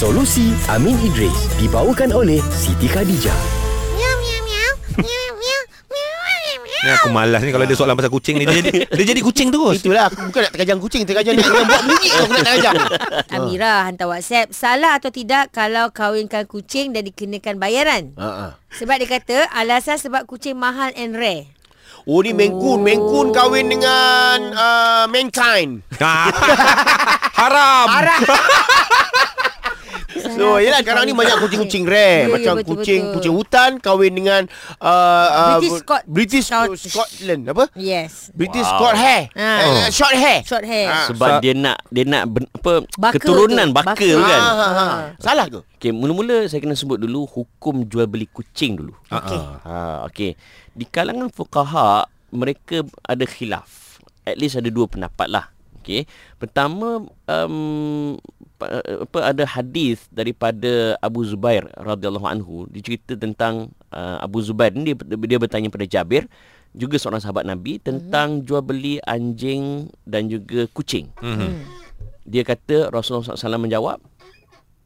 Solusi 0.00 0.56
Amin 0.72 0.96
Idris 1.04 1.60
dibawakan 1.60 2.16
oleh 2.16 2.40
Siti 2.48 2.88
Khadijah. 2.88 3.36
Miau, 3.92 4.16
miau, 4.16 4.40
miau. 4.48 4.72
Miau, 4.96 5.28
miau. 5.36 5.60
Miau, 5.92 6.12
miau, 6.16 6.56
miau. 6.64 6.80
Ni 6.80 6.90
aku 6.96 7.08
malas 7.12 7.44
ni 7.44 7.52
kalau 7.52 7.68
ada 7.68 7.76
soalan 7.76 7.92
pasal 7.92 8.08
kucing 8.08 8.40
ni 8.40 8.48
dia 8.48 8.64
jadi 8.64 8.88
dia 8.88 9.04
jadi 9.12 9.20
kucing 9.20 9.52
terus. 9.52 9.84
Itulah 9.84 10.08
aku 10.08 10.32
bukan 10.32 10.40
nak 10.48 10.52
terkajang 10.56 10.80
kucing 10.80 11.04
Terkajang 11.04 11.36
dia 11.36 11.44
Yang 11.44 11.68
buat 11.68 11.82
bunyi 11.84 12.08
Aku 12.16 12.32
nak 12.32 12.44
terkajang 12.48 12.76
Amira 13.36 13.74
hantar 13.84 14.08
WhatsApp. 14.08 14.56
Salah 14.56 14.96
atau 14.96 15.12
tidak 15.12 15.52
kalau 15.52 15.92
kahwinkan 15.92 16.48
kucing 16.48 16.96
dan 16.96 17.04
dikenakan 17.04 17.60
bayaran? 17.60 18.16
ha, 18.16 18.28
ha. 18.32 18.46
Sebab 18.72 18.96
dia 19.04 19.20
kata 19.20 19.52
alasan 19.52 20.00
sebab 20.00 20.24
kucing 20.24 20.56
mahal 20.56 20.96
and 20.96 21.12
rare. 21.12 21.44
Oh 22.08 22.24
ni 22.24 22.32
Mengkun 22.32 22.80
Mengkun 22.80 23.36
kahwin 23.36 23.68
dengan 23.68 24.48
uh, 24.56 25.04
Mankind 25.12 25.84
Ah. 26.00 26.32
Haram. 27.44 27.84
So 30.40 30.56
yelah 30.56 30.80
sekarang 30.80 31.04
ni 31.04 31.12
banyak 31.12 31.36
kucing-kucing 31.38 31.84
rare 31.84 32.18
Ya, 32.18 32.24
ya, 32.24 32.32
Macam 32.32 32.52
betul, 32.56 32.68
kucing 32.72 33.00
betul. 33.02 33.14
kucing 33.14 33.34
hutan 33.34 33.70
Kahwin 33.76 34.12
dengan 34.14 34.42
uh, 34.80 34.88
uh, 35.28 35.48
British 35.54 35.76
Scot- 35.78 36.06
British 36.06 36.46
Scot- 36.46 36.80
Scotland 36.80 37.42
Apa? 37.46 37.64
Yes. 37.74 38.32
British 38.32 38.64
Wow. 38.64 38.76
Scot 38.82 38.94
hair 38.96 39.22
Ah. 39.32 39.60
uh, 39.60 39.88
Short 39.90 40.14
hair 40.14 40.38
Short 40.42 40.64
hair. 40.64 40.88
Ah. 40.88 41.06
Sebab 41.06 41.28
Sa- 41.30 41.40
dia 41.40 41.52
nak 41.52 41.76
dia 41.86 42.04
nak 42.04 42.22
ben, 42.26 42.44
apa 42.50 42.72
Baka 42.96 43.14
keturunan 43.14 43.66
tu. 43.66 43.76
baka, 43.76 43.92
Baka. 43.92 44.06
tu 44.06 44.18
kan. 44.18 44.40
ha, 44.40 44.50
ha, 44.50 44.68
ha. 44.70 44.86
Salah 45.16 45.46
ke? 45.46 45.60
Okey, 45.76 45.90
mula-mula 45.90 46.44
saya 46.44 46.58
kena 46.58 46.72
sebut 46.72 46.96
dulu 46.96 47.24
hukum 47.26 47.84
jual 47.84 48.04
beli 48.04 48.24
kucing 48.26 48.76
dulu. 48.76 48.92
Okey. 49.06 49.40
Ha, 49.62 50.04
okey. 50.06 50.36
Di 50.70 50.84
kalangan 50.84 51.28
fuqaha 51.28 52.04
mereka 52.30 52.80
ada 53.02 53.24
khilaf. 53.24 53.98
At 54.22 54.36
least 54.36 54.54
ada 54.54 54.68
dua 54.68 54.86
pendapat 54.86 55.26
lah. 55.26 55.48
Okey. 55.80 56.04
Pertama 56.36 57.08
um, 57.24 58.14
pa- 58.60 58.84
apa 58.84 59.18
ada 59.32 59.44
hadis 59.48 60.04
daripada 60.12 60.94
Abu 61.00 61.24
Zubair 61.24 61.64
radhiyallahu 61.74 62.28
anhu 62.28 62.68
dicerita 62.68 63.16
tentang 63.16 63.72
uh, 63.88 64.20
Abu 64.20 64.44
Zubair 64.44 64.76
ni 64.76 64.92
dia, 64.92 64.96
dia 65.16 65.38
bertanya 65.40 65.72
pada 65.72 65.88
Jabir 65.88 66.28
juga 66.70 67.00
seorang 67.00 67.18
sahabat 67.18 67.48
Nabi 67.48 67.80
tentang 67.80 68.44
jual 68.46 68.62
beli 68.62 69.00
anjing 69.02 69.90
dan 70.06 70.30
juga 70.30 70.68
kucing. 70.70 71.10
Mhm. 71.18 71.50
Dia 72.30 72.46
kata 72.46 72.94
Rasulullah 72.94 73.34
SAW 73.34 73.58
menjawab 73.58 73.98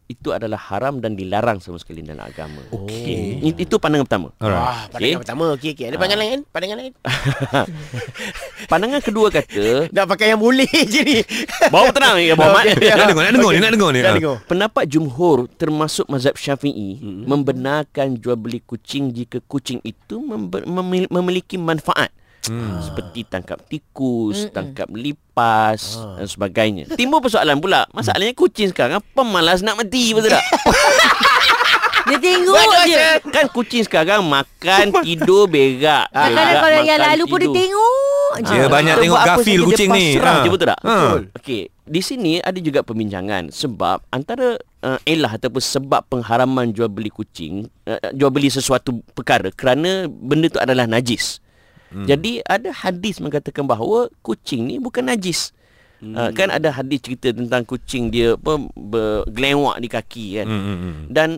itu 0.05 0.36
adalah 0.36 0.60
haram 0.60 1.00
dan 1.00 1.16
dilarang 1.16 1.64
sama 1.64 1.80
sekali 1.80 2.05
dalam 2.05 2.20
agama. 2.20 2.60
Okey. 2.69 3.41
Itu 3.56 3.80
pandangan 3.80 4.05
pertama. 4.05 4.28
Alright. 4.36 4.60
Wah, 4.60 4.80
pandangan 4.92 5.16
Okey. 5.16 5.22
pertama 5.24 5.44
Okey, 5.56 5.70
okey. 5.72 5.84
Ada 5.88 5.97
pandangan 5.97 6.20
lain? 6.20 6.41
Pandangan 6.44 6.77
lain? 6.77 6.92
Pandangan 8.70 9.00
kedua 9.00 9.27
kata 9.28 9.88
Nak 9.88 10.05
pakai 10.08 10.27
yang 10.32 10.41
boleh 10.41 10.69
je 10.92 11.00
ni 11.00 11.16
bawa 11.69 11.88
tenang 11.88 12.20
ya 12.20 12.36
Muhammad. 12.36 12.77
Okey. 12.77 12.91
Nak 12.92 13.06
dengar, 13.08 13.22
nak 13.25 13.32
dengar 13.32 13.50
ni, 13.50 13.60
nak 13.60 13.72
dengar 13.72 13.91
ni. 13.91 14.00
Nak 14.00 14.05
Ah. 14.05 14.16
dengar 14.20 14.36
Pendapat 14.44 14.84
jumhur 14.86 15.48
termasuk 15.50 16.05
mazhab 16.06 16.36
Syafi'i 16.36 17.00
hmm. 17.00 17.25
membenarkan 17.25 18.20
jual 18.20 18.36
beli 18.36 18.60
kucing 18.60 19.08
jika 19.08 19.41
kucing 19.41 19.80
itu 19.80 20.20
memil- 20.20 21.08
memiliki 21.08 21.56
manfaat. 21.56 22.12
Hmm. 22.45 22.77
Seperti 22.84 23.25
tangkap 23.25 23.64
tikus, 23.64 24.53
tangkap 24.53 24.89
lipas 24.92 25.97
dan 26.20 26.27
sebagainya. 26.28 26.84
Timbul 26.92 27.25
persoalan 27.25 27.56
pula. 27.56 27.89
Masalahnya 27.97 28.37
kucing 28.37 28.69
sekarang 28.69 29.00
pemalas 29.17 29.64
nak 29.64 29.81
mati 29.81 30.12
betul 30.12 30.33
tak? 30.33 30.45
Dia 32.05 32.20
tengok 32.20 32.53
Bagus, 32.53 32.84
je. 32.84 33.00
eh. 33.00 33.17
kan 33.33 33.47
kucing 33.48 33.81
sekarang 33.81 34.20
makan, 34.28 34.92
tidur, 35.00 35.48
berak. 35.48 36.05
Berak, 36.12 36.53
kalau 36.61 36.78
yang 36.84 37.00
lalu 37.00 37.25
pun 37.25 37.39
dia 37.41 37.50
tengok 37.65 38.33
je. 38.45 38.55
Dia 38.61 38.69
banyak 38.69 38.95
Kita 38.95 39.05
tengok 39.09 39.20
gafil 39.25 39.61
kucing 39.65 39.89
ni. 39.89 40.06
Ha. 40.20 40.45
je 40.45 40.48
betul 40.53 40.69
tak? 40.69 40.81
Ha. 40.84 40.92
Betul. 40.92 41.22
Okey, 41.41 41.62
di 41.72 42.00
sini 42.05 42.33
ada 42.45 42.59
juga 42.61 42.84
perbincangan 42.84 43.48
sebab 43.48 44.05
antara 44.12 44.61
uh, 44.84 45.00
elah 45.09 45.33
ataupun 45.33 45.65
sebab 45.65 46.05
pengharaman 46.12 46.77
jual 46.77 46.92
beli 46.92 47.09
kucing, 47.09 47.72
uh, 47.89 48.12
jual 48.12 48.28
beli 48.28 48.53
sesuatu 48.53 49.00
perkara 49.17 49.48
kerana 49.48 50.05
benda 50.05 50.53
tu 50.53 50.60
adalah 50.60 50.84
najis. 50.84 51.41
Hmm. 51.93 52.06
Jadi 52.06 52.41
ada 52.45 52.71
hadis 52.72 53.21
mengatakan 53.21 53.69
bahawa 53.69 54.09
kucing 54.22 54.67
ni 54.69 54.77
bukan 54.81 55.06
najis. 55.06 55.53
Hmm. 56.03 56.15
Uh, 56.17 56.31
kan 56.34 56.50
ada 56.50 56.69
hadis 56.75 57.00
cerita 57.00 57.33
tentang 57.33 57.65
kucing 57.65 58.12
dia 58.12 58.34
apa 58.37 58.61
bergelewak 58.75 59.77
di 59.81 59.89
kaki 59.89 60.27
kan. 60.43 60.47
Hmm, 60.49 60.62
hmm, 60.62 60.78
hmm. 60.78 60.95
Dan 61.09 61.28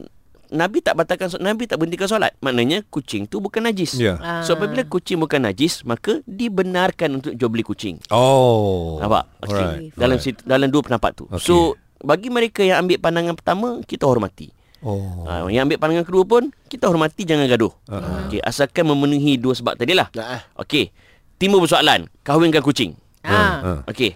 Nabi 0.46 0.78
tak 0.78 0.94
batalkan 0.94 1.26
so- 1.26 1.42
Nabi 1.42 1.66
tak 1.66 1.82
berhentikan 1.82 2.06
solat. 2.06 2.32
Maknanya 2.38 2.86
kucing 2.86 3.26
tu 3.26 3.42
bukan 3.42 3.66
najis. 3.66 3.98
Ya. 3.98 4.16
So 4.46 4.54
apabila 4.54 4.86
kucing 4.86 5.18
bukan 5.18 5.42
najis, 5.42 5.82
maka 5.82 6.22
dibenarkan 6.24 7.18
untuk 7.18 7.34
jual 7.34 7.50
beli 7.50 7.66
kucing. 7.66 7.98
Oh. 8.14 9.02
Nampak? 9.02 9.26
Okey. 9.42 9.58
Alright. 9.58 9.92
Dalam 9.98 10.16
situ, 10.22 10.40
dalam 10.46 10.70
dua 10.70 10.82
pendapat 10.86 11.10
tu. 11.18 11.24
Okey. 11.26 11.42
So 11.42 11.74
bagi 11.98 12.30
mereka 12.30 12.62
yang 12.62 12.86
ambil 12.86 13.02
pandangan 13.02 13.34
pertama, 13.34 13.68
kita 13.84 14.06
hormati. 14.06 14.55
Oh. 14.86 15.26
Ha, 15.26 15.50
yang 15.50 15.66
ambil 15.66 15.82
pandangan 15.82 16.06
kedua 16.06 16.22
pun 16.22 16.42
kita 16.70 16.86
hormati 16.86 17.26
jangan 17.26 17.50
gaduh. 17.50 17.74
Uh-huh. 17.90 18.30
Okey, 18.30 18.38
asalkan 18.46 18.86
memenuhi 18.86 19.34
dua 19.34 19.58
sebab 19.58 19.74
tadilah. 19.74 20.06
Nah, 20.14 20.46
Okey. 20.62 20.94
Timbul 21.42 21.58
persoalan, 21.66 22.06
kahwinkan 22.22 22.62
kucing. 22.62 22.94
Ha. 23.26 23.34
Ha. 23.34 23.72
Okey. 23.90 24.14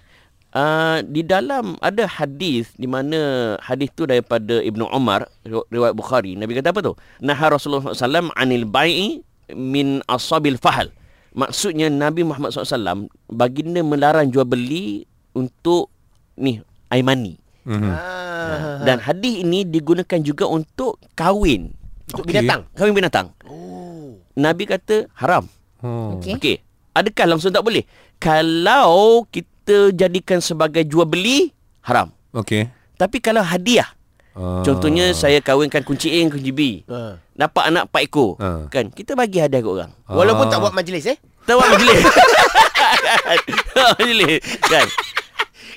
Uh, 0.51 1.03
di 1.07 1.23
dalam 1.23 1.79
ada 1.79 2.07
hadis 2.07 2.75
di 2.75 2.87
mana 2.91 3.55
hadis 3.63 3.91
tu 3.95 4.03
daripada 4.03 4.59
Ibnu 4.59 4.83
Umar 4.91 5.31
riw- 5.47 5.63
riwayat 5.71 5.95
Bukhari 5.95 6.35
Nabi 6.35 6.59
kata 6.59 6.75
apa 6.75 6.83
tu 6.83 6.99
Naha 7.23 7.55
Rasulullah 7.55 7.95
SAW 7.95 8.35
anil 8.35 8.67
bai'i 8.67 9.23
min 9.55 10.03
asabil 10.11 10.59
fahal 10.59 10.91
maksudnya 11.39 11.87
Nabi 11.87 12.27
Muhammad 12.27 12.51
SAW 12.51 13.07
baginda 13.31 13.79
melarang 13.87 14.27
jual 14.35 14.43
beli 14.43 15.07
untuk 15.39 15.87
ni 16.35 16.59
air 16.91 17.07
mani 17.07 17.39
Mhm. 17.63 17.91
ah. 17.91 18.81
dan 18.83 18.99
hadis 18.99 19.41
ini 19.41 19.63
digunakan 19.63 20.19
juga 20.19 20.45
untuk 20.45 20.97
kahwin 21.13 21.73
Untuk 22.09 22.25
Okey. 22.25 22.41
binatang 22.41 22.61
kahwin 22.73 22.95
binatang 22.95 23.27
Oh 23.45 24.17
Nabi 24.33 24.65
kata 24.65 25.07
haram 25.15 25.45
Oh. 25.81 26.21
Okey. 26.21 26.37
Okey. 26.37 26.57
Adakah 26.93 27.25
langsung 27.25 27.49
tak 27.49 27.65
boleh? 27.65 27.89
Kalau 28.17 29.25
kita 29.25 29.89
jadikan 29.91 30.39
sebagai 30.39 30.85
jual 30.85 31.05
beli 31.05 31.57
haram. 31.81 32.13
Okey. 32.31 32.69
Tapi 32.95 33.17
kalau 33.17 33.41
hadiah, 33.41 33.89
Ah. 34.31 34.61
contohnya 34.61 35.17
saya 35.17 35.41
kahwinkan 35.41 35.81
kunci 35.81 36.13
A 36.13 36.21
dengan 36.21 36.37
kunci 36.37 36.53
B. 36.53 36.61
ha. 36.85 37.17
Dapat 37.33 37.63
anak 37.67 37.89
4 37.89 38.05
ekor. 38.05 38.37
Ah. 38.37 38.69
Kan? 38.69 38.93
Kita 38.93 39.17
bagi 39.17 39.41
hadiah 39.41 39.59
kat 39.59 39.73
orang. 39.73 39.91
Walaupun 40.05 40.47
Ah. 40.47 40.51
tak 40.51 40.61
buat 40.61 40.77
majlis 40.77 41.05
eh 41.09 41.17
Tahu 41.49 41.57
majlis. 41.59 42.01
majlis. 43.97 44.41
Kan? 44.61 44.87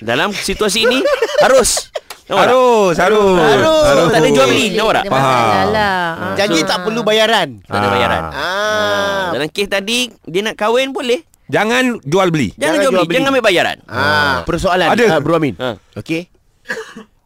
Dalam 0.00 0.28
situasi 0.30 0.84
ini 0.84 1.00
harus. 1.40 1.90
Harus, 2.24 2.96
harus. 2.96 3.36
Harus. 3.36 4.08
Tak 4.08 4.18
ada 4.18 4.28
jual 4.30 4.48
beli. 4.48 4.66
Nampak 4.72 4.94
tak? 4.96 5.04
Faham. 5.12 5.64
lah. 5.70 6.04
Ha. 6.14 6.26
Janji 6.34 6.60
So- 6.60 6.66
tak 6.66 6.78
perlu 6.80 7.00
bayaran 7.04 7.48
Tak 7.60 7.76
ada 7.76 7.88
bayaran. 7.90 8.22
Ah. 8.24 8.32
Ah. 8.32 9.24
Dalam 9.30 9.48
kes 9.48 9.68
tadi, 9.68 9.98
dia 10.24 10.40
nak 10.40 10.56
kahwin 10.56 10.90
boleh. 10.90 11.20
Jangan 11.44 12.00
jual 12.00 12.32
beli. 12.32 12.56
Jangan, 12.56 12.56
Jangan 12.56 12.76
jual 12.80 12.80
jual 12.80 12.92
beli. 12.96 13.04
beli. 13.04 13.16
Jangan 13.20 13.30
ambil 13.30 13.44
bayaran. 13.44 13.76
Ah, 13.84 14.36
persoalan 14.48 14.88
Ada. 14.88 15.04
ah, 15.10 15.20
Bro 15.20 15.36
Amin. 15.36 15.54
Ha. 15.54 15.76
Okey. 15.94 16.32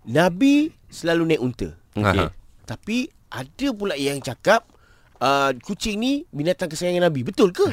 Nabi 0.05 0.55
selalu 0.89 1.23
naik 1.29 1.43
unta. 1.43 1.69
Okey. 1.95 2.27
Aha. 2.27 2.35
Tapi 2.65 2.99
ada 3.29 3.69
pula 3.71 3.95
yang 3.95 4.19
cakap 4.19 4.67
uh, 5.19 5.51
kucing 5.63 5.99
ni 5.99 6.13
binatang 6.31 6.71
kesayangan 6.71 7.11
Nabi. 7.11 7.23
Betul 7.23 7.51
ke? 7.51 7.67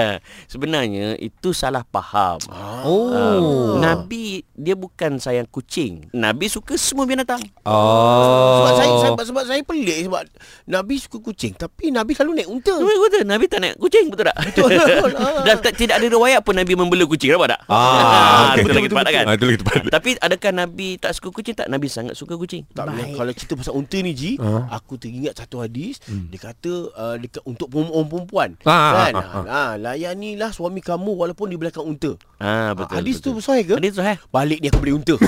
Sebenarnya 0.52 1.18
itu 1.18 1.50
salah 1.50 1.82
faham. 1.86 2.38
Oh. 2.84 3.10
Uh, 3.10 3.40
Nabi 3.78 4.42
dia 4.54 4.74
bukan 4.74 5.18
sayang 5.18 5.46
kucing. 5.48 6.08
Nabi 6.10 6.46
suka 6.48 6.78
semua 6.78 7.04
binatang. 7.04 7.42
Oh. 7.66 8.64
Sebab 8.64 8.72
saya, 8.76 8.90
saya 9.00 9.12
sebab 9.24 9.44
saya 9.44 9.62
pelik 9.62 9.98
sebab 10.06 10.22
Nabi 10.66 10.94
suka 10.98 11.18
kucing 11.20 11.52
tapi 11.54 11.90
Nabi 11.90 12.14
selalu 12.14 12.42
naik 12.42 12.48
unta. 12.50 12.74
Nabi 12.74 12.94
kata 13.08 13.18
Nabi 13.24 13.44
tak 13.46 13.58
naik 13.62 13.76
kucing 13.78 14.06
betul 14.10 14.26
tak? 14.30 14.36
Betul, 14.50 14.68
betul. 14.78 15.12
Ah. 15.18 15.42
Dan 15.44 15.56
tak, 15.60 15.72
tidak 15.76 15.96
ada 16.00 16.06
riwayat 16.06 16.40
pun 16.42 16.54
Nabi 16.56 16.72
membela 16.74 17.04
kucing 17.04 17.34
nampak 17.34 17.56
tak? 17.56 17.60
Ah, 17.68 18.54
betul 18.56 18.74
lagi 18.74 18.88
tepat 18.90 19.06
kan? 19.10 19.24
Ah, 19.26 19.34
itu 19.34 19.44
lagi 19.46 19.58
tepat. 19.60 19.74
Tapi 19.90 20.08
adakah 20.20 20.50
Nabi 20.54 20.88
tak 20.98 21.12
suka 21.16 21.28
kucing 21.30 21.54
tak? 21.56 21.66
Nabi 21.68 21.86
sangat 21.88 22.14
suka 22.14 22.34
kucing. 22.36 22.64
Tak 22.72 22.90
boleh. 22.90 23.14
Kalau 23.16 23.32
cerita 23.34 23.52
pasal 23.56 23.74
unta 23.74 23.98
ni 24.00 24.12
Ji, 24.14 24.36
Ah. 24.38 24.76
aku 24.76 24.94
teringat 25.00 25.34
satu 25.40 25.64
hadis, 25.64 25.98
dia 26.06 26.38
kata 26.38 26.83
uh, 26.90 27.16
dekat 27.16 27.40
untuk 27.42 27.68
perempuan-perempuan. 27.68 28.60
Ah, 28.62 28.90
kan? 29.00 29.12
ah, 29.14 29.24
ah, 29.24 29.44
Ah, 29.46 29.70
layanilah 29.74 30.50
suami 30.50 30.78
kamu 30.78 31.14
walaupun 31.14 31.46
di 31.46 31.56
belakang 31.56 31.82
unta. 31.82 32.18
Ah 32.36 32.70
Ah, 32.70 32.70
betul. 32.74 32.94
hadis 32.94 33.16
betul. 33.18 33.36
tu 33.36 33.42
sahih 33.42 33.64
ke? 33.64 33.74
Hadis 33.74 33.92
tu 33.92 34.00
sahih. 34.00 34.18
Balik 34.28 34.58
ni 34.58 34.68
aku 34.68 34.78
beli 34.78 34.92
unta. 34.92 35.14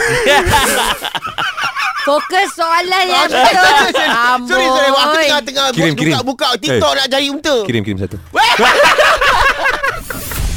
Fokus 2.06 2.55
soalan 2.55 3.05
yang 3.05 3.26
sorry, 3.26 3.50
betul. 3.50 3.67
sorry, 3.75 3.91
sorry. 3.91 4.11
Amboi. 4.14 4.47
Sorry, 4.47 4.67
sorry. 4.69 4.91
Aku 4.94 5.17
tengah-tengah 5.19 5.67
Kirim, 5.70 5.94
kirim. 5.94 6.12
buka-buka 6.14 6.49
TikTok 6.56 6.93
nak 6.94 7.06
cari 7.08 7.26
unta. 7.29 7.56
Kirim, 7.67 7.82
kirim 7.82 7.99
satu. 7.99 8.17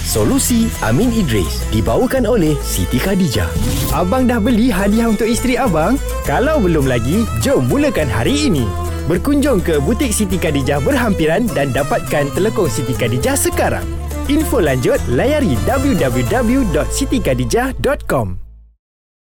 Solusi 0.09 0.65
Amin 0.81 1.13
Idris 1.13 1.69
dibawakan 1.69 2.25
oleh 2.25 2.57
Siti 2.59 2.97
Khadijah. 2.97 3.45
Abang 3.93 4.25
dah 4.25 4.37
beli 4.37 4.69
hadiah 4.69 5.05
untuk 5.05 5.25
isteri 5.25 5.53
abang? 5.53 6.01
Kalau 6.25 6.57
belum 6.57 6.85
lagi, 6.85 7.25
jom 7.39 7.69
mulakan 7.69 8.09
hari 8.09 8.49
ini. 8.49 8.65
Berkunjung 9.09 9.65
ke 9.65 9.81
butik 9.81 10.13
Siti 10.13 10.37
Khadijah 10.37 10.85
berhampiran 10.85 11.49
dan 11.57 11.73
dapatkan 11.73 12.29
telekong 12.37 12.69
Siti 12.69 12.93
Khadijah 12.93 13.33
sekarang. 13.33 13.81
Info 14.29 14.61
lanjut 14.61 15.01
layari 15.09 15.57
www.sitikadijah.com. 15.65 18.48